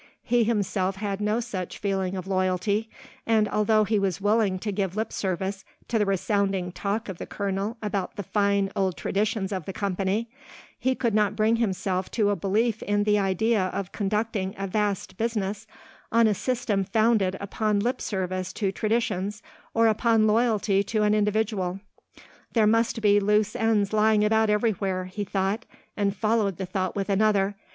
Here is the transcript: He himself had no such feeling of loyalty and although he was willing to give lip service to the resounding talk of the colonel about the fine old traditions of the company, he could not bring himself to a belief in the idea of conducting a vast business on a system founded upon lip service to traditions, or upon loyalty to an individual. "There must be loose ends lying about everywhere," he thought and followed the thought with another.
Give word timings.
He 0.23 0.43
himself 0.45 0.95
had 0.95 1.21
no 1.21 1.39
such 1.39 1.77
feeling 1.77 2.17
of 2.17 2.25
loyalty 2.25 2.89
and 3.27 3.47
although 3.47 3.83
he 3.83 3.99
was 3.99 4.19
willing 4.19 4.57
to 4.57 4.71
give 4.71 4.95
lip 4.95 5.13
service 5.13 5.63
to 5.89 5.99
the 5.99 6.07
resounding 6.07 6.71
talk 6.71 7.07
of 7.07 7.19
the 7.19 7.27
colonel 7.27 7.77
about 7.83 8.15
the 8.15 8.23
fine 8.23 8.71
old 8.75 8.97
traditions 8.97 9.51
of 9.51 9.65
the 9.65 9.73
company, 9.73 10.27
he 10.79 10.95
could 10.95 11.13
not 11.13 11.35
bring 11.35 11.57
himself 11.57 12.09
to 12.13 12.31
a 12.31 12.35
belief 12.35 12.81
in 12.81 13.03
the 13.03 13.19
idea 13.19 13.65
of 13.65 13.91
conducting 13.91 14.55
a 14.57 14.65
vast 14.65 15.17
business 15.17 15.67
on 16.11 16.25
a 16.25 16.33
system 16.33 16.83
founded 16.83 17.37
upon 17.39 17.79
lip 17.79 18.01
service 18.01 18.51
to 18.53 18.71
traditions, 18.71 19.43
or 19.75 19.85
upon 19.87 20.25
loyalty 20.25 20.81
to 20.81 21.03
an 21.03 21.13
individual. 21.13 21.79
"There 22.53 22.65
must 22.65 23.03
be 23.03 23.19
loose 23.19 23.55
ends 23.55 23.93
lying 23.93 24.25
about 24.25 24.49
everywhere," 24.49 25.05
he 25.05 25.23
thought 25.25 25.67
and 25.95 26.15
followed 26.17 26.57
the 26.57 26.65
thought 26.65 26.95
with 26.95 27.07
another. 27.07 27.53